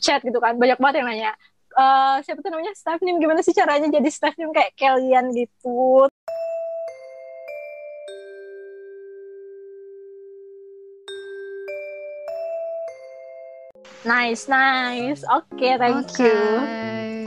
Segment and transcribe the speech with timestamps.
[0.00, 1.32] chat gitu kan banyak banget yang nanya
[1.76, 6.08] uh, siapa tuh namanya staff nim gimana sih caranya jadi staff nim kayak kalian gitu
[14.00, 15.20] Nice, nice.
[15.28, 16.24] Oke, okay, thank okay.
[16.24, 16.40] you.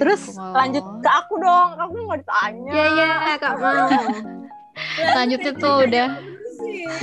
[0.02, 0.58] Terus wow.
[0.58, 1.70] lanjut ke aku dong.
[1.78, 2.71] Aku nggak ditanya.
[2.74, 3.90] Iya, iya, Kak mau.
[5.21, 6.10] Lanjutnya tuh udah.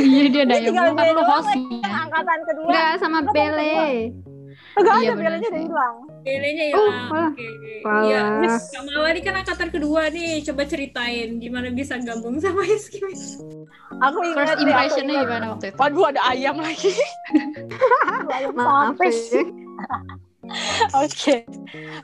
[0.00, 1.54] Iya dia ada yang kan lu host.
[1.86, 2.66] Angkatan kedua.
[2.66, 4.10] Enggak sama Bele.
[4.70, 5.96] Enggak iya, ada belenya udah hilang.
[6.22, 6.74] Belenya ya.
[6.78, 7.02] Oh, Oke.
[7.34, 7.52] Okay.
[8.06, 8.22] Iya,
[8.70, 10.40] sama Wali kan angkatan kedua nih.
[10.46, 13.02] Coba ceritain gimana bisa gabung sama Iski.
[13.98, 15.78] Aku ingat First impressionnya gimana waktu itu?
[15.80, 16.92] Waduh ada ayam lagi.
[18.36, 19.42] ayam Maaf, ya.
[21.04, 21.46] Oke,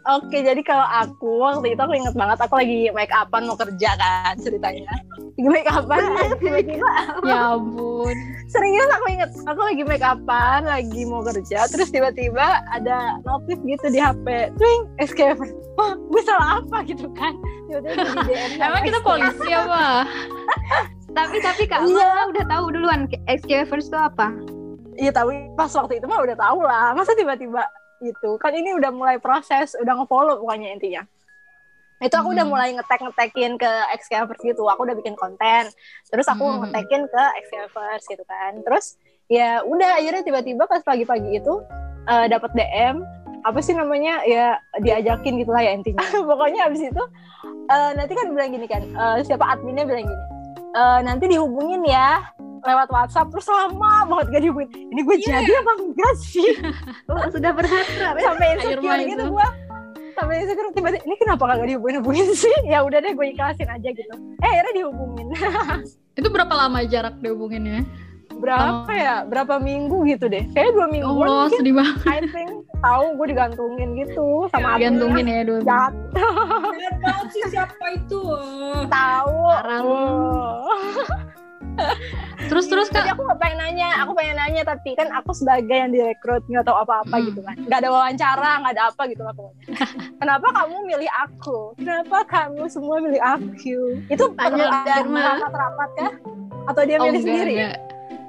[0.06, 0.38] oke.
[0.38, 4.34] Jadi kalau aku waktu itu aku inget banget aku lagi make upan mau kerja kan
[4.38, 4.86] ceritanya.
[5.34, 6.02] Lagi make upan
[6.42, 6.92] tiba-tiba.
[7.26, 8.16] ya ampun.
[8.46, 9.30] Serius aku inget.
[9.50, 14.54] Aku lagi make upan, lagi mau kerja, terus tiba-tiba ada notif gitu di HP.
[14.54, 15.42] Twing, escape.
[15.76, 17.34] Wah, gue salah apa gitu kan?
[17.66, 18.50] Tiba-tiba di DM.
[18.62, 20.06] Emang kita polisi apa?
[21.16, 22.28] tapi tapi kak, iya.
[22.28, 24.36] udah tahu duluan escapers itu apa?
[25.00, 26.92] Iya tapi pas waktu itu mah udah tahu lah.
[26.92, 27.64] Masa tiba-tiba
[28.02, 28.36] gitu.
[28.40, 31.02] Kan ini udah mulai proses udah ngefollow pokoknya intinya.
[31.96, 32.36] Itu aku hmm.
[32.36, 34.62] udah mulai ngetek ngetekin ke Excavers gitu.
[34.68, 35.68] Aku udah bikin konten
[36.12, 36.68] terus aku hmm.
[36.68, 38.60] ngetekin ke Excavers gitu kan.
[38.60, 41.54] Terus ya udah akhirnya tiba-tiba pas pagi-pagi itu
[42.06, 43.02] uh, eh, dapat DM
[43.46, 46.04] apa sih namanya ya diajakin gitulah ya intinya.
[46.30, 47.04] Pokoknya abis itu
[47.70, 50.24] uh, nanti kan bilang gini kan uh, siapa adminnya bilang gini
[50.76, 52.22] uh, nanti dihubungin ya
[52.64, 54.70] lewat WhatsApp terus lama banget gak dihubungin.
[54.72, 55.40] Ini gue yeah.
[55.42, 56.50] jadi apa enggak sih?
[57.10, 59.46] Oh, sudah berharap sampai insecure gitu gue
[60.16, 62.52] sampai insecure tiba-tiba ini kenapa gak dihubungin hubungin sih?
[62.72, 64.14] Ya udah deh gue ikhlasin aja gitu.
[64.40, 65.28] Eh akhirnya dihubungin.
[66.18, 67.84] Itu berapa lama jarak dihubunginnya?
[68.36, 68.96] Berapa oh.
[68.96, 69.24] ya?
[69.28, 70.44] Berapa minggu gitu deh.
[70.52, 72.04] Kayak dua minggu oh sedih banget.
[72.08, 75.92] I think tahu gue digantungin gitu sama gantungin ya dua jahat
[77.00, 78.22] banget sih siapa itu?
[78.88, 79.40] Tahu
[82.50, 83.02] terus terus kak.
[83.02, 86.64] tapi aku nggak pengen nanya aku pengen nanya tapi kan aku sebagai yang direkrut nggak
[86.64, 87.26] tahu apa-apa hmm.
[87.32, 87.56] gitu kan.
[87.66, 89.64] Nggak ada wawancara nggak ada apa gitu lah pokoknya.
[90.20, 91.58] Kenapa kamu milih aku?
[91.80, 93.80] Kenapa kamu semua milih aku?
[94.08, 96.12] Itu perlu ada rapat-rapat kah?
[96.66, 97.54] Atau dia oh, milih enggak, sendiri?
[97.56, 97.78] enggak.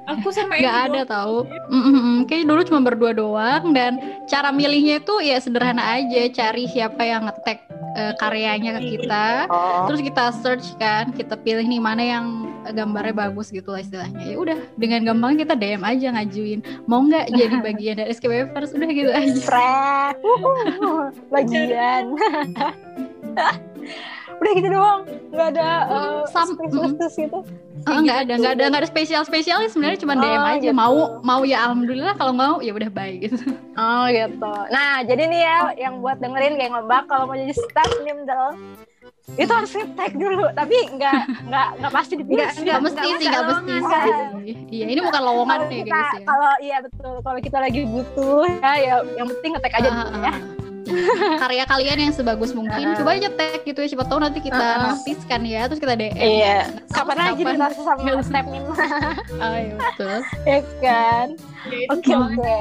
[0.08, 1.44] Aku sama Gak ada tahu.
[1.68, 6.64] Mm -mm, kayak dulu cuma berdua doang dan cara milihnya itu ya sederhana aja, cari
[6.72, 7.60] siapa yang ngetek
[7.98, 9.90] uh, karyanya ke kita, oh.
[9.90, 12.26] terus kita search kan, kita pilih nih mana yang
[12.72, 14.24] gambarnya bagus gitu lah istilahnya.
[14.24, 16.60] Ya udah dengan gampang kita DM aja ngajuin.
[16.86, 18.14] Mau nggak jadi bagian dari
[18.54, 19.42] First udah gitu aja.
[21.34, 22.04] Bagian
[24.48, 25.02] udah gitu doang.
[25.36, 27.44] Nggak ada uh, Sam khusus gitu.
[27.88, 30.72] Oh, nggak ada, nggak ada, nggak ada spesial spesial sebenarnya cuma DM oh, aja.
[30.72, 30.76] Gitu.
[30.76, 32.16] Mau, mau ya alhamdulillah.
[32.16, 33.38] Kalau mau ya udah baik gitu.
[33.76, 34.54] Oh gitu.
[34.72, 38.56] Nah jadi nih ya, yang buat dengerin kayak ngobak kalau mau jadi staff nimdel,
[39.36, 40.48] itu harus tag dulu.
[40.56, 41.22] Tapi nggak
[41.52, 43.74] nggak nggak pasti dipilih nggak, mesti sih nggak mesti
[44.72, 46.24] iya ini bukan lowongan nih guys ya.
[46.24, 47.14] kalau iya betul.
[47.20, 50.34] Kalau kita lagi butuh ya ya yang penting ngetek aja uh, dulu ya
[51.42, 54.78] karya kalian yang sebagus mungkin coba aja tag gitu ya siapa tahu nanti kita uh,
[54.92, 56.72] notice kan ya terus kita DM iya.
[56.92, 58.62] Kapan lagi kita sama step nih
[59.44, 60.18] oh iya betul.
[60.48, 61.28] Ya kan?
[61.68, 62.58] Ya, oke oke.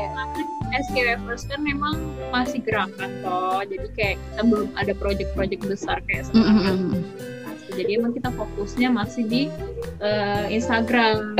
[0.66, 1.94] SK First kan memang
[2.34, 6.52] masih gerakan toh jadi kayak kita belum ada project-project besar kayak sekarang.
[6.52, 7.02] mm -hmm.
[7.76, 9.42] jadi emang kita fokusnya masih di
[10.00, 11.36] uh, Instagram.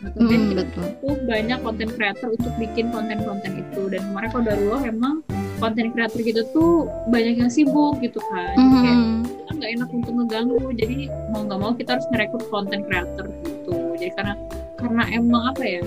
[0.00, 3.82] Kemudian mm, kita butuh banyak konten creator untuk bikin konten-konten itu.
[3.92, 5.20] Dan kemarin kalau dari lo emang
[5.60, 8.56] konten creator gitu tuh banyak yang sibuk gitu kan.
[8.56, 8.80] Mm -hmm.
[8.82, 8.98] kayak
[9.28, 10.96] kita nggak enak untuk ngeganggu jadi
[11.30, 13.74] mau nggak mau kita harus merekrut konten creator gitu.
[14.00, 14.34] Jadi karena
[14.80, 15.82] karena emang apa ya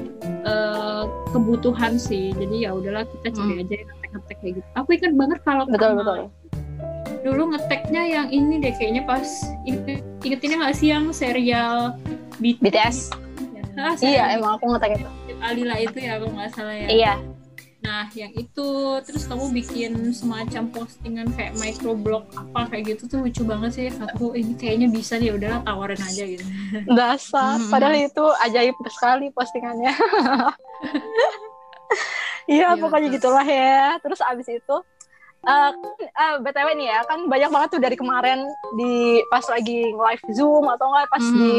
[0.46, 2.32] uh, kebutuhan sih.
[2.38, 3.62] Jadi ya udahlah kita cari hmm.
[3.66, 4.68] aja yang ngetek-ngetek kayak gitu.
[4.78, 6.22] Aku ingat banget kalau betul betul.
[7.24, 9.24] dulu ngeteknya yang ini deh kayaknya pas
[9.64, 11.96] inget, ingetinnya nggak sih yang serial
[12.44, 12.98] BTS, BTS.
[13.56, 15.10] Ya, ah, iya emang aku ngetek itu.
[15.40, 16.88] Alila itu ya kalau nggak salah ya.
[16.92, 17.14] Iya
[17.84, 18.70] Nah, yang itu
[19.04, 23.88] terus kamu bikin semacam postingan kayak microblog apa kayak gitu tuh lucu banget sih.
[23.92, 26.46] Aku ini kayaknya bisa nih udahlah tawarin aja gitu.
[26.96, 27.68] Dasar, hmm.
[27.68, 29.94] padahal itu ajaib sekali postingannya.
[32.44, 33.32] Iya, ya, pokoknya betul.
[33.32, 33.96] gitulah ya.
[34.04, 34.76] Terus abis itu
[35.48, 35.72] uh,
[36.20, 38.48] uh, btw nih ya kan banyak banget tuh dari kemarin
[38.80, 41.36] di pas lagi live zoom atau enggak pas hmm.
[41.40, 41.54] di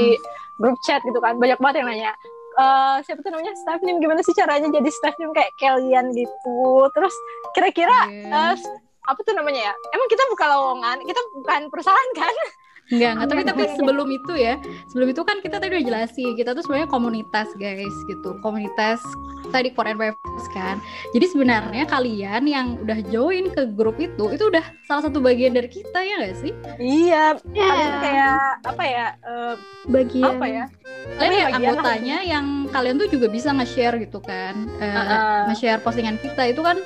[0.61, 2.13] grup chat gitu kan banyak banget yang nanya
[2.59, 3.53] uh, siapa tuh namanya?
[3.59, 6.89] Staff nim gimana sih caranya jadi staff nim kayak kalian gitu?
[6.95, 7.15] Terus
[7.55, 8.55] kira-kira yeah.
[8.55, 8.57] uh,
[9.05, 9.75] apa tuh namanya ya?
[9.93, 10.99] Emang kita buka lowongan?
[11.05, 12.35] Kita bukan perusahaan kan
[12.93, 13.29] Enggak, enggak.
[13.33, 14.61] Tapi tapi sebelum itu ya,
[14.93, 18.37] sebelum itu kan kita tadi udah jelasin, kita tuh sebenarnya komunitas guys gitu.
[18.45, 19.01] Komunitas
[19.49, 20.83] tadi for NPFs kan.
[21.17, 25.71] Jadi sebenarnya kalian yang udah join ke grup itu, itu udah salah satu bagian dari
[25.73, 26.53] kita ya nggak sih?
[26.77, 27.25] Iya,
[27.57, 27.69] Ya.
[27.73, 28.37] kalian kayak
[28.69, 29.07] apa ya?
[29.23, 29.55] eh,
[29.89, 30.65] bagian apa ya?
[31.05, 34.69] Kalian ya, anggotanya yang kalian tuh juga bisa nge-share gitu kan.
[34.81, 35.53] Eh, Uh-uh.
[35.53, 36.77] Nge-share postingan kita itu kan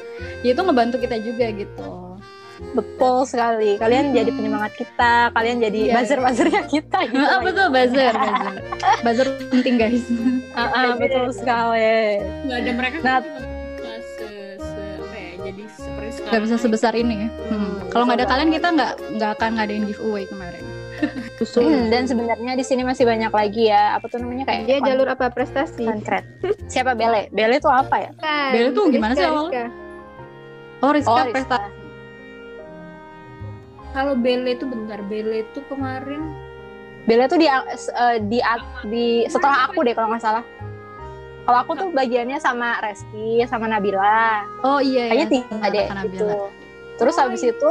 [0.43, 1.98] ya itu ngebantu kita juga gitu.
[2.69, 3.77] Betul sekali.
[3.77, 5.95] Kalian jadi penyemangat kita, kalian jadi Iya.
[5.95, 7.21] buzzer-buzzernya kita gitu.
[7.21, 8.55] Ah, betul buzzer, buzzer.
[9.01, 10.05] Buzzer penting guys.
[10.53, 12.19] Ah, ah, betul sekali.
[12.45, 13.19] nggak ada mereka Nah.
[13.19, 13.23] kan
[13.79, 14.27] nggak se,
[14.57, 17.29] se apa ya jadi seperti sekarang Gak bisa sebesar ini ya.
[17.49, 17.73] Hmm.
[17.89, 20.65] Kalau nggak ada kalian kita nggak nggak akan ngadain giveaway kemarin.
[21.39, 23.95] Hmm, dan sebenarnya di sini masih banyak lagi ya.
[23.95, 26.27] Apa tuh namanya kayak dia kon- jalur apa prestasi konkret.
[26.67, 27.31] Siapa Bele?
[27.31, 28.11] Bele itu apa ya?
[28.13, 29.65] Kan, Bella tuh gimana sih Rizka, awalnya?
[29.65, 29.65] Rizka.
[30.79, 31.71] Oh Rizka Oh, prestasi.
[33.91, 36.23] Kalau Belle itu bentar Belle itu kemarin
[37.05, 38.39] Bele tuh di eh, di
[38.85, 40.45] di setelah aku deh kalau nggak salah.
[41.49, 44.45] Kalau aku tuh bagiannya sama Reski, sama Nabila.
[44.61, 45.09] Oh iya.
[45.09, 45.33] Kayaknya iya.
[45.33, 46.29] tiga deh gitu.
[47.01, 47.57] Terus Oh, habis iya.
[47.57, 47.71] itu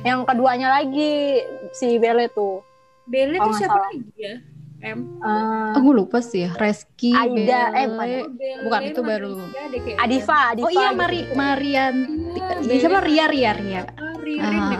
[0.00, 1.44] yang keduanya lagi
[1.76, 2.64] si Bele tuh.
[3.04, 3.88] Belle Oh, itu nggak siapa salah.
[3.92, 4.34] lagi ya
[4.82, 6.50] M eh, Oh, gue lupa sih ya.
[6.56, 7.92] Reski, Aida, eh, Belle.
[7.92, 8.08] bukan.
[8.34, 9.30] Belle, Bukan, itu baru.
[9.36, 9.96] Maria kayaknya.
[10.00, 10.64] Adifa, Adifa.
[10.64, 10.96] Oh iya gitu.
[10.96, 12.12] Mari Marianti.
[12.32, 12.98] Iya, Iya, siapa.
[13.04, 13.82] Ria Ria Ria.
[13.92, 14.70] Ah, Ririn Ah.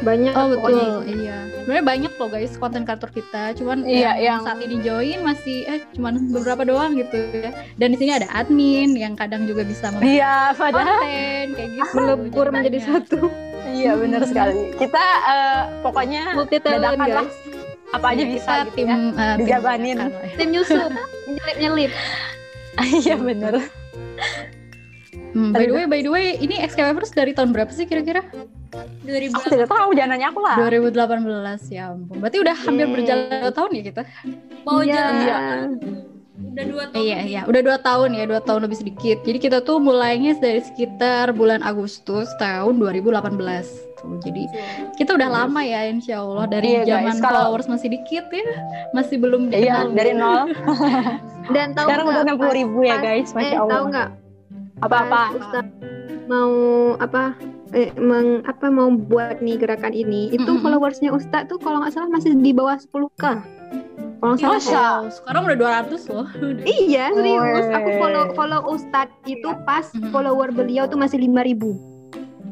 [0.00, 0.80] Banyak Oh pokoknya.
[0.80, 1.36] betul, iya.
[1.60, 5.56] Sebenarnya banyak loh guys konten kreator kita, cuman Iya, yang yang- saat ini join masih
[5.64, 7.50] eh cuman beberapa doang gitu ya.
[7.76, 11.92] Dan di sini ada admin yang kadang juga bisa membuat Iya, padahal konten kayak gitu.
[11.94, 13.18] melebur Jadi menjadi satu
[13.70, 14.72] iya benar sekali.
[14.74, 17.36] Kita eh, pokoknya multi talent dadakan lah guys
[17.90, 18.96] apa aja Iya, bisa kita gitu tim ya.
[18.96, 19.96] eh, tim Dijabanin.
[19.96, 20.08] ya.
[20.34, 20.90] tim nyusup
[21.28, 21.92] nyelip nyelip
[22.98, 23.54] Iya benar.
[25.30, 28.26] Hmm, by the way, by the way, ini Excaliburs dari tahun berapa sih kira-kira?
[29.00, 30.56] 2000 Aku tidak tahu, jangan nanya aku lah.
[30.60, 30.92] 2018
[31.68, 32.16] ya ampun.
[32.18, 32.94] Berarti udah hampir Yeay.
[32.94, 34.02] berjalan dua tahun ya kita?
[34.60, 35.02] mau Iya.
[35.20, 35.68] jalan
[36.40, 39.18] udah dua tahun Iya iya, udah dua tahun ya, dua tahun lebih sedikit.
[39.20, 43.36] Jadi kita tuh mulainya dari sekitar bulan Agustus tahun 2018.
[43.94, 44.48] Tuh, jadi
[44.96, 48.44] kita udah lama ya, insya Allah dari Iya, guys, zaman kalau- followers masih dikit ya,
[48.90, 49.86] masih belum Iya, dikenal.
[49.92, 50.40] dari nol.
[51.54, 53.70] dan tahu Sekarang udah nggak, 60 ribu ya guys, eh masya Allah.
[53.70, 54.08] tahu nggak
[54.78, 55.08] Apa-apa?
[55.10, 55.66] pas Ustaz
[56.24, 56.52] mau
[56.96, 57.22] apa
[57.72, 60.60] eh, meng, apa mau buat nih gerakan ini itu Mm-mm.
[60.60, 63.24] followersnya Ustaz tuh kalau nggak salah masih di bawah 10k
[64.20, 65.00] kalau nggak salah?
[65.00, 65.56] Oh, sekarang udah
[65.88, 66.26] 200 loh.
[66.84, 67.72] Iya serius Weh.
[67.72, 70.10] aku follow follow Ustadz itu pas Mhm.
[70.10, 71.72] follower beliau tuh masih 5000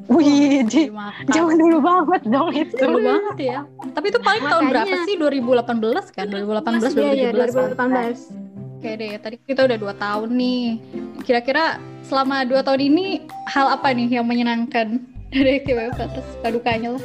[0.08, 1.28] Wih, di- Dimakan.
[1.28, 2.72] zaman dulu banget dong itu.
[2.74, 3.58] Dulu banget ya.
[3.92, 4.72] Tapi itu paling tahun Makanya.
[4.88, 5.14] berapa sih?
[5.20, 6.26] 2018 kan?
[6.26, 7.76] 2018 Iya iya 2017.
[7.76, 8.47] 2018
[8.78, 10.78] Oke deh, tadi kita udah dua tahun nih.
[11.26, 15.02] Kira-kira selama dua tahun ini hal apa nih yang menyenangkan
[15.34, 17.02] dari KWF atas suka dukanya lah?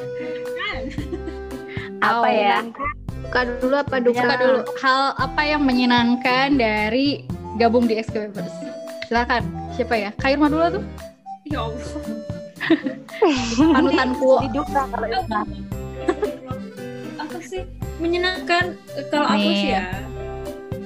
[1.98, 2.62] Apa ya?
[3.25, 4.60] Buka dulu apa duka Suka dulu.
[4.86, 7.25] Hal apa yang menyenangkan dari
[7.58, 8.54] gabung di XKWFers?
[9.10, 9.42] Silakan.
[9.74, 10.10] Siapa ya?
[10.22, 10.84] Kak Irma dulu tuh.
[11.50, 11.90] ya Allah
[13.81, 14.46] Panutanku.
[14.46, 15.22] Hidup lah kalau itu.
[17.18, 17.66] apa sih
[17.98, 18.78] menyenangkan
[19.10, 20.12] kalau aku sih ya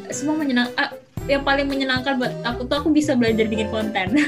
[0.10, 0.92] semua menyenang ah,
[1.26, 4.16] yang paling menyenangkan buat aku tuh aku bisa belajar bikin konten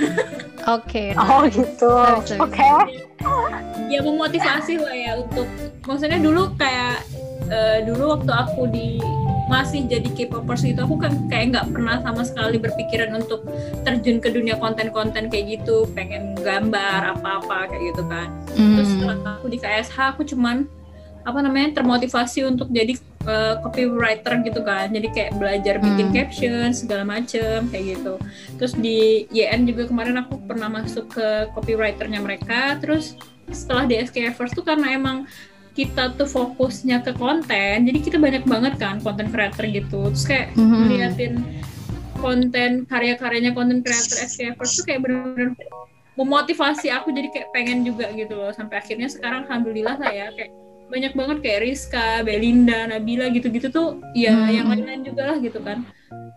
[0.70, 1.16] Oke.
[1.16, 1.90] Oh gitu.
[1.90, 2.40] Sorry, sorry.
[2.44, 2.70] Oke.
[3.90, 5.48] ya memotivasi lah ya untuk
[5.82, 7.02] maksudnya dulu kayak
[7.48, 9.02] eh, dulu waktu aku di
[9.50, 13.50] masih jadi K-popers gitu aku kan kayak nggak pernah sama sekali berpikiran untuk
[13.82, 18.94] terjun ke dunia konten-konten kayak gitu pengen gambar apa-apa kayak gitu kan terus Hmm.
[19.02, 20.70] setelah aku di KSH aku cuman
[21.26, 22.94] apa namanya termotivasi untuk jadi
[23.26, 24.88] uh, copywriter gitu kan.
[24.88, 26.16] Jadi kayak belajar bikin Hmm.
[26.16, 28.14] caption segala macem kayak gitu.
[28.56, 32.78] Terus di YN juga kemarin aku pernah masuk ke copywriternya mereka.
[32.80, 33.18] Terus
[33.50, 35.26] setelah di SKF First tuh karena emang
[35.74, 40.12] kita tuh fokusnya ke konten jadi kita banyak banget kan konten creator gitu.
[40.12, 40.76] Terus kayak Mhm.
[40.86, 41.34] ngeliatin
[42.20, 45.56] konten karya-karyanya konten creator SKF First tuh kayak bener-bener
[46.14, 48.52] memotivasi aku jadi kayak pengen juga gitu loh.
[48.52, 50.52] Sampai akhirnya sekarang alhamdulillah lah ya kayak
[50.90, 54.50] banyak banget kayak Rizka, Belinda, Nabila gitu-gitu tuh ya Hmm.
[54.50, 55.86] yang lain-lain juga lah gitu kan.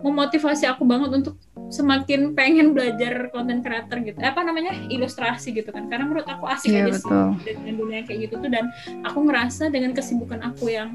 [0.02, 1.38] Memotivasi aku banget untuk
[1.73, 4.18] semakin pengen belajar konten creator gitu.
[4.21, 4.75] Eh, apa namanya?
[4.90, 5.88] Ilustrasi gitu kan.
[5.88, 7.26] Karena menurut aku asik Iya, aja betul.
[7.40, 8.50] sih dengan dunia kayak gitu tuh.
[8.50, 8.68] Dan
[9.06, 10.90] aku ngerasa dengan kesibukan aku yang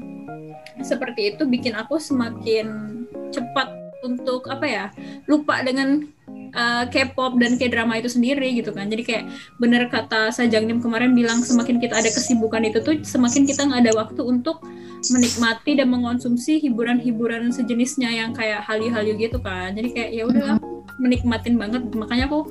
[0.84, 2.66] seperti itu bikin aku semakin
[3.34, 3.74] cepat
[4.04, 4.84] untuk apa ya
[5.26, 6.06] lupa dengan
[6.54, 8.86] uh, K-pop dan K-drama itu sendiri gitu kan.
[8.86, 9.24] Jadi kayak
[9.58, 13.80] bener kata Sajang Nim kemarin bilang semakin kita ada kesibukan itu tuh semakin kita nggak
[13.88, 14.62] ada waktu untuk
[15.10, 19.74] menikmati dan mengonsumsi hiburan-hiburan sejenisnya yang kayak halyu-halyu gitu kan.
[19.74, 20.66] Jadi kayak ya udah aku
[20.98, 21.86] menikmatin banget.
[21.90, 22.50] Makanya aku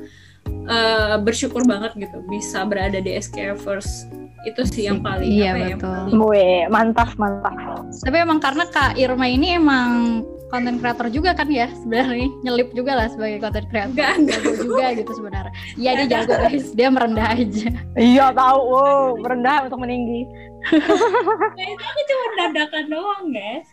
[0.67, 4.07] uh, bersyukur banget gitu bisa berada di SKF First.
[4.45, 5.91] Itu sih yang paling Iya, apa ya, yang betul.
[5.91, 7.55] paling- Gue mantap mantap.
[7.99, 12.95] Tapi emang karena Kak Irma ini emang konten kreator juga kan ya sebenarnya nyelip juga
[12.95, 13.91] lah sebagai konten kreator.
[13.91, 15.53] enggak enggak Jago juga gitu sebenarnya.
[15.75, 17.67] Iya dia jago guys, dia merendah aja.
[17.99, 20.23] Iya tahu, wow, merendah untuk meninggi.
[20.67, 23.69] Nah, itu aku cuma dadakan doang guys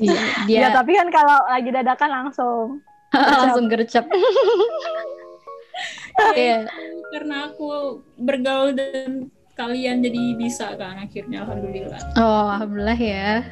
[0.00, 2.66] Iya, dia Ya tapi kan kalau lagi dadakan langsung.
[3.14, 4.06] langsung gercep.
[6.36, 6.68] Iya.
[7.10, 13.44] karena aku bergaul dan kalian jadi bisa kan akhirnya alhamdulillah Oh, alhamdulillah ya.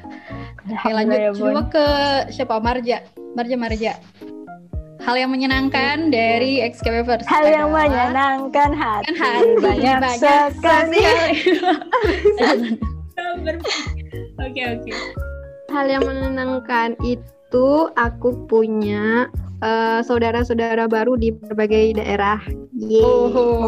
[0.65, 1.87] Oke, lanjut ya, coba ke
[2.31, 3.05] siapa Marja.
[3.37, 3.93] Marja Marja.
[4.99, 11.01] Hal yang menyenangkan dari XKWVers Hal yang adalah- menyenangkan hati, kan hati banyak, banyak sekali.
[14.39, 14.93] oke oke
[15.69, 17.25] Hal yang menenangkan itu
[17.97, 19.29] aku punya
[19.65, 22.39] eh, saudara-saudara baru di berbagai daerah.
[22.77, 23.03] Yeay.
[23.03, 23.65] Oh.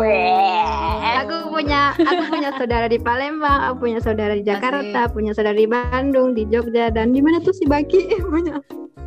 [1.24, 5.66] Aku punya aku punya saudara di Palembang, aku punya saudara di Jakarta, punya saudara di
[5.66, 8.60] Bandung, di Jogja dan di mana tuh si Baki punya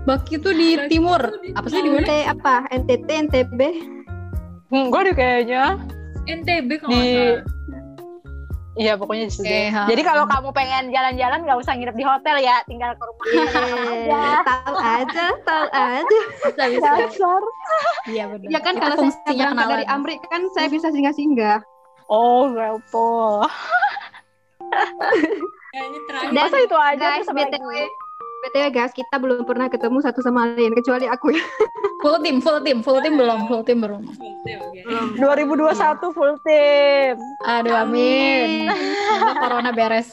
[0.04, 1.22] Baki tuh di Baki timur.
[1.22, 2.04] tuh di Apa sih di mana?
[2.04, 3.60] NT apa NTT NTB
[4.74, 5.64] Enggak deh kayaknya.
[6.26, 7.40] NTB kalau Di-.
[8.74, 9.46] Iya pokoknya di.
[9.46, 9.86] Oke, ha.
[9.86, 14.38] Jadi kalau kamu pengen jalan-jalan nggak usah nginep di hotel ya, tinggal ke rumah Eh,
[14.42, 16.90] tahu aja tahu aja Bisa bisa.
[16.98, 17.42] Dasar.
[18.10, 18.50] Iya benar.
[18.50, 19.96] ya kan kalau saya berangkat dari kenalan.
[19.96, 21.62] Amrik kan saya bisa singgah-singgah
[22.08, 22.50] Oh,
[26.04, 27.70] terakhir Dan Masa itu aja guys btw?
[28.44, 31.44] Btw guys kita belum pernah ketemu satu sama lain kecuali aku ya
[32.04, 34.04] Full tim, full tim, full tim belum, full tim belum.
[34.04, 34.80] Oke, oke.
[35.16, 35.72] 2021
[36.12, 37.16] full tim.
[37.48, 38.68] Aduh amin.
[38.68, 40.12] Semoga corona beres.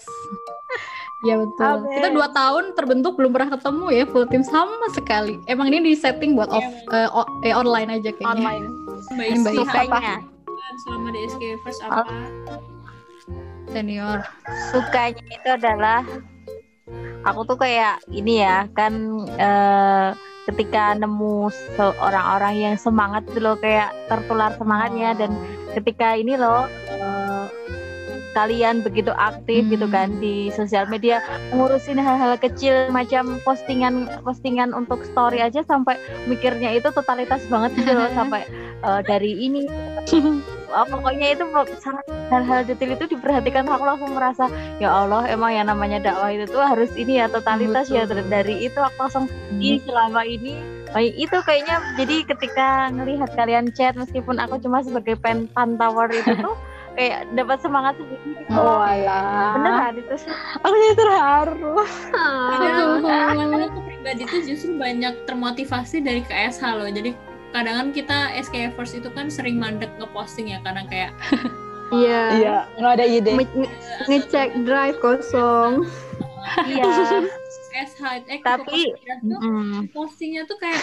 [1.26, 1.82] Ya betul.
[1.82, 1.90] Amin.
[1.90, 5.34] Kita dua tahun terbentuk belum pernah ketemu ya full tim sama sekali.
[5.50, 6.62] Emang ini di setting buat off
[6.94, 8.38] eh, o- eh, online aja kayaknya.
[8.38, 8.64] Online.
[9.10, 9.78] Mbak Ini Mbak Isi, Isi.
[9.82, 9.98] apa?
[10.86, 12.06] selama di SK First apa
[13.66, 14.22] Senior.
[14.70, 16.06] sukanya itu adalah
[17.20, 18.92] aku tuh kayak ini ya kan
[19.28, 20.08] eh,
[20.48, 25.30] ketika nemu se- orang-orang yang semangat itu loh kayak tertular semangatnya dan
[25.72, 27.44] ketika ini loh eh,
[28.30, 29.94] kalian begitu aktif gitu Hmm.
[29.94, 31.18] kan di sosial media
[31.50, 37.90] ngurusin hal-hal kecil macam postingan postingan untuk story aja sampai mikirnya itu totalitas banget gitu
[37.90, 38.46] loh sampai
[38.80, 39.66] eh, dari ini
[40.70, 41.44] Wah, pokoknya itu
[41.82, 44.46] sangat hal-hal detail itu diperhatikan aku langsung merasa
[44.78, 48.30] ya Allah emang yang namanya dakwah itu tuh harus ini ya totalitas ya Betul.
[48.30, 49.26] dari itu aku langsung
[49.58, 50.62] ih selama ini
[50.94, 56.38] baik itu kayaknya jadi ketika ngelihat kalian chat meskipun aku cuma sebagai pen pantauer itu
[56.38, 56.54] tuh
[56.98, 58.50] kayak dapat semangat sendiri gitu.
[58.50, 59.54] Oh, alah.
[59.54, 61.74] beneran itu sih Aku jadi terharu.
[63.70, 66.90] Aku pribadi tuh justru banyak termotivasi dari KSH loh.
[66.90, 67.14] Jadi
[67.50, 71.12] kadang kan kita SKFers itu kan sering mandek ngeposting ya karena kayak
[71.92, 72.22] iya.
[72.32, 73.30] Iya, nggak ada ide.
[73.32, 73.74] Nge- nge-
[74.06, 75.72] ngecek drive kosong.
[76.66, 76.88] Iya.
[77.70, 79.92] SH eh, Tapi- tuh Mm.
[79.92, 80.80] postingnya tuh kayak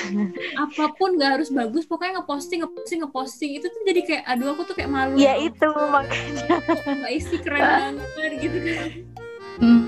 [0.55, 3.51] apa pun nggak harus bagus pokoknya ngeposting ngeposting ngeposting.
[3.57, 5.17] Itu tuh jadi kayak aduh aku tuh kayak malu.
[5.17, 6.61] Ya itu makanya.
[6.61, 7.59] Mbak isi keren
[7.99, 8.89] banget gitu kan.
[9.57, 9.83] Hmm.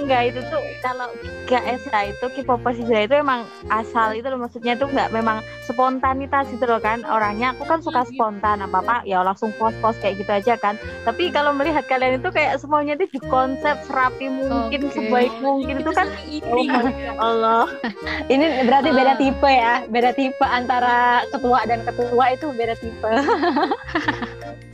[0.00, 1.08] Enggak itu tuh kalau
[1.44, 6.64] KSH itu K-popers Hijrah itu emang asal itu loh maksudnya tuh nggak memang spontanitas gitu
[6.64, 10.32] loh kan orangnya aku kan suka spontan apa apa ya langsung post post kayak gitu
[10.32, 14.94] aja kan tapi kalau melihat kalian itu kayak semuanya itu dikonsep serapi mungkin Oke.
[14.96, 16.08] sebaik mungkin itu kan
[16.48, 16.64] oh
[17.20, 17.68] Allah
[18.32, 19.18] Ini berarti beda Ah.
[19.18, 23.12] tipe ya, beda tipe antara ketua dan ketua itu beda tipe.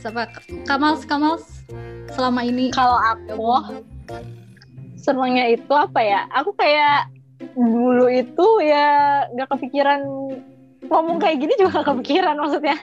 [0.01, 0.31] Siapa?
[0.63, 1.45] Kamals, Kamals.
[2.09, 3.45] Selama ini Kalau aku
[5.09, 6.29] senangnya itu apa ya?
[6.37, 7.09] Aku kayak
[7.57, 8.85] dulu itu ya
[9.33, 10.05] nggak kepikiran
[10.79, 12.79] ngomong kayak gini juga gak kepikiran maksudnya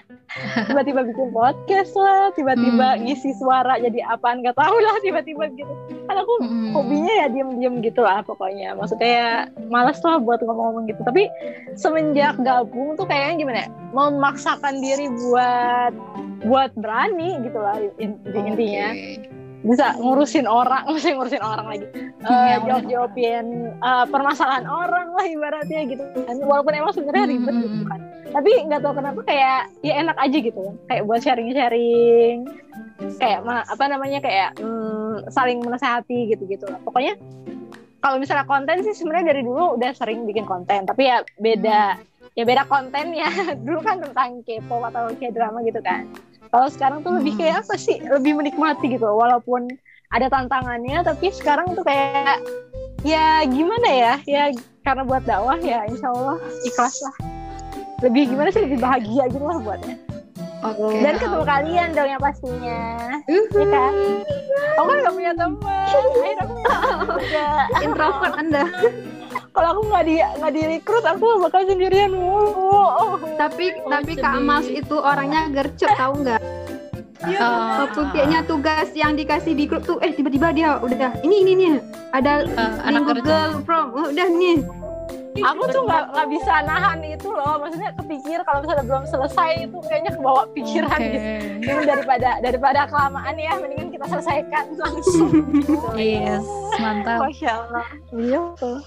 [0.68, 3.02] tiba-tiba bikin podcast lah tiba-tiba Hmm.
[3.02, 5.72] ngisi suara jadi apaan gak tahu lah tiba-tiba gitu
[6.04, 6.76] kan aku Mm-mm.
[6.76, 9.30] hobinya ya diem-diem gitu lah pokoknya maksudnya ya
[9.66, 11.32] males lah buat ngomong-ngomong gitu tapi
[11.72, 15.92] semenjak gabung tuh kayaknya gimana ya memaksakan diri buat
[16.44, 19.24] buat berani gitu lah in- intinya Oke.
[19.64, 21.86] Bisa ngurusin orang mesti ngurusin orang lagi.
[22.26, 23.46] Iya, Eh, jawab jawabin
[24.10, 26.02] permasalahan orang lah ibaratnya gitu.
[26.26, 27.88] Kan walaupun emang sebenarnya ribet Mm, gitu mm, mm.
[27.88, 28.00] kan.
[28.36, 30.60] Tapi nggak tahu kenapa kayak ya enak aja gitu.
[30.90, 32.38] Kayak buat sharing sharing
[33.20, 37.14] kayak apa namanya kayak hmm, saling menasehati gitu gitu lah pokoknya
[38.00, 40.86] kalau misalnya konten sih sebenarnya dari dulu udah sering bikin konten.
[40.86, 41.98] Tapi ya beda
[42.36, 43.30] ya beda konten ya
[43.66, 46.04] dulu kan tentang K-pop atau K-drama gitu kan
[46.56, 47.40] kalau sekarang tuh lebih Hmm.
[47.44, 49.68] kayak apa sih lebih menikmati gitu walaupun
[50.08, 52.40] ada tantangannya tapi sekarang tuh kayak
[53.04, 54.44] ya gimana ya ya
[54.80, 57.16] karena buat dakwah ya insya Allah ikhlas lah
[58.00, 60.00] lebih gimana sih lebih bahagia gitu lah buatnya
[60.64, 61.04] Oke.
[61.04, 62.80] Dan ketemu kalian dong yang pastinya.
[63.28, 63.60] Uhuh.
[63.60, 63.94] Ya kan?
[64.80, 65.84] Aku kan gak punya teman.
[65.84, 66.54] Akhirnya aku
[67.12, 67.46] punya.
[67.84, 68.64] Introvert Anda.
[69.56, 72.52] Kalau aku nggak di nggak di rekrut, aku bakal sendirian mulu.
[72.76, 73.16] Oh.
[73.40, 74.24] Tapi Oh, tapi sedih.
[74.24, 76.42] Kak Mas itu orangnya gercep tahu nggak?
[77.40, 81.52] Ah, Waktu kayaknya tugas yang dikasih di grup tuh eh tiba-tiba dia udah ini ini
[81.56, 81.72] nih
[82.12, 83.24] ada ah, di anak kerja.
[83.24, 84.60] Google Form oh, udah nih
[85.36, 87.60] Aku tuh nggak nggak bisa nahan itu loh.
[87.60, 91.08] Maksudnya kepikir kalau misalnya belum selesai itu kayaknya kebawa pikiran Oke.
[91.12, 91.28] gitu.
[91.60, 95.32] Jadi daripada daripada kelamaan ya, mendingan kita selesaikan langsung.
[95.92, 96.44] Yes,
[96.80, 97.20] mantap.
[97.20, 97.86] Masya Allah.
[98.16, 98.80] Iya tuh.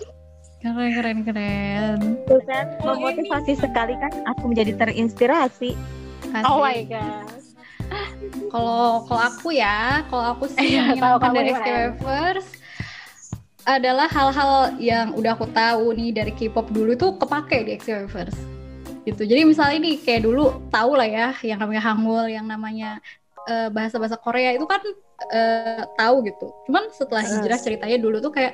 [0.60, 2.00] Keren keren keren.
[2.28, 5.72] Tuh kan memotivasi sekali kan aku menjadi terinspirasi.
[6.36, 6.44] Asik.
[6.52, 7.32] Oh my god.
[8.52, 11.52] Kalau kalau aku ya, kalau aku sih Iya, yang tahu dari?
[11.56, 12.48] SKWFers
[13.66, 18.36] adalah hal-hal yang udah aku tahu nih dari K-pop dulu tuh kepake di SKWFers.
[19.08, 19.26] Gitu.
[19.26, 23.00] Jadi misalnya nih kayak dulu tahu lah ya yang namanya Hangul, yang namanya
[23.50, 24.82] eh, bahasa-bahasa Korea itu kan
[25.34, 26.48] eh, tahu gitu.
[26.70, 28.54] Cuman setelah hijrah ceritanya dulu tuh kayak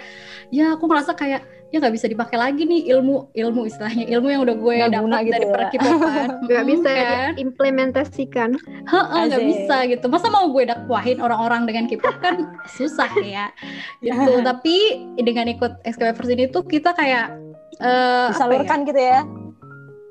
[0.50, 4.42] ya aku merasa kayak ya nggak bisa dipakai lagi nih ilmu ilmu istilahnya ilmu yang
[4.48, 5.52] udah gue dapat gitu dari ya.
[5.52, 6.28] per K-popan.
[6.48, 7.32] nggak bisa kan?
[7.36, 8.50] diimplementasikan
[8.86, 10.06] Heeh, nggak bisa gitu.
[10.08, 12.36] Masa mau gue dakwahin orang-orang dengan K-pop kan
[12.80, 13.52] susah ya.
[14.00, 14.32] Gitu.
[14.48, 14.76] Tapi
[15.20, 17.36] dengan ikut SKWFers ini tuh kita kayak
[17.84, 18.32] eh apa ya?
[18.32, 19.45] Disalurkan gitu ya.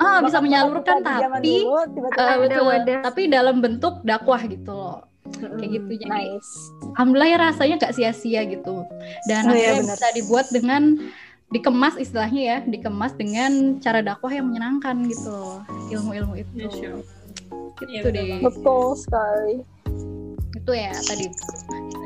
[0.03, 2.65] Ah, bisa menyalurkan tapi dulu, eh, ada betul.
[2.67, 2.99] wadah.
[3.07, 4.99] Tapi dalam bentuk dakwah gitu loh.
[5.25, 6.53] Mm, kayak gitu, jadi- nice.
[6.95, 8.85] Alhamdulillah ya rasanya gak sia-sia gitu.
[9.25, 11.01] Dan Oh, iya, bisa dibuat dengan
[11.49, 15.63] dikemas istilahnya ya, dikemas dengan cara dakwah yang menyenangkan gitu.
[15.91, 16.53] Ilmu-ilmu itu.
[16.53, 17.07] Masya Allah.
[17.75, 18.41] Gitu Iya, deh.
[18.43, 19.55] Betul sekali.
[20.65, 21.29] Itu ya tadi.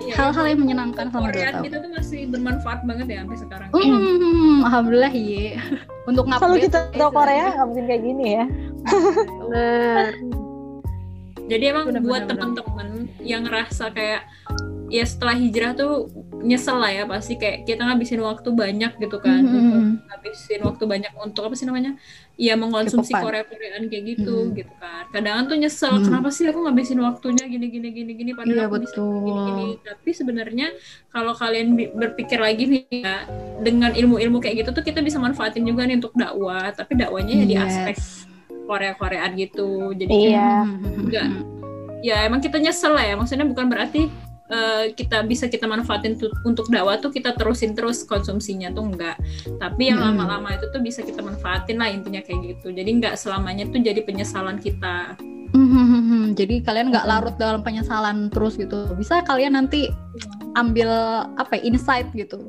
[0.03, 0.51] Iya, Hal-hal iya.
[0.51, 1.65] yang menyenangkan sama dua Korea tahun.
[1.71, 3.69] kita tuh masih bermanfaat banget ya sampai sekarang.
[3.71, 5.63] Hmm, alhamdulillah ya.
[6.11, 6.43] Untuk ngupdate.
[6.43, 8.45] Kalau kita ya, tahu Korea nggak mungkin kayak gini ya.
[11.49, 12.89] Jadi emang Bener, buat teman-teman
[13.23, 14.27] yang ngerasa kayak
[14.89, 19.41] ya setelah hijrah tuh nyesel lah ya pasti kayak kita ngabisin waktu banyak gitu kan
[19.41, 19.53] Mhm.
[19.53, 19.73] untuk
[20.07, 21.93] ngabisin waktu banyak untuk apa sih namanya
[22.35, 23.25] ya mengkonsumsi Kepopan.
[23.45, 24.55] Korea-Koreaan kayak gitu Mhm.
[24.55, 26.05] gitu kan kadang tuh nyesel Mhm.
[26.05, 29.67] kenapa sih aku ngabisin waktunya gini gini gini gini padahal Iya, aku bisa gini gini
[29.83, 30.67] tapi sebenarnya
[31.09, 33.15] kalau kalian berpikir lagi nih ya
[33.61, 37.45] dengan ilmu-ilmu kayak gitu tuh kita bisa manfaatin juga nih untuk dakwah tapi dakwahnya ya
[37.45, 37.67] di Yes.
[37.67, 37.97] aspek
[38.65, 40.51] Korea-Koreaan gitu jadi Iya.
[40.95, 41.29] Enggak.
[41.99, 44.07] ya emang kita nyesel lah ya maksudnya bukan berarti
[44.49, 49.17] eh, kita bisa kita manfaatin tuh- untuk dakwah tuh kita terusin terus konsumsinya tuh enggak
[49.57, 50.17] tapi yang Hmm.
[50.17, 54.01] lama-lama itu tuh bisa kita manfaatin lah intinya kayak gitu jadi enggak selamanya tuh jadi
[54.01, 55.17] penyesalan kita
[55.49, 58.85] Hmm, Jadi kalian nggak larut dalam penyesalan terus gitu.
[58.95, 59.89] Bisa kalian nanti
[60.53, 60.93] ambil
[61.35, 62.45] apa ya, insight gitu.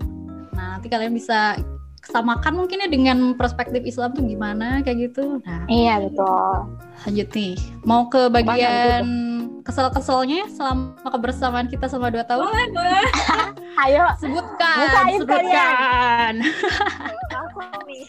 [0.52, 1.56] Nah nanti kalian bisa
[2.02, 5.40] samakan mungkin ya dengan perspektif Islam tuh gimana kayak gitu.
[5.42, 6.52] Nah Iya betul.
[7.00, 7.56] lanjut nih.
[7.82, 9.08] Mau ke bagian
[9.70, 12.42] kesel-keselnya ya selama kebersamaan kita selama dua tahun.
[12.50, 13.06] boleh boleh
[13.86, 14.06] Ayo.
[14.20, 16.34] Sebutkan, Bukain sebutkan.
[17.48, 18.04] Aku nih.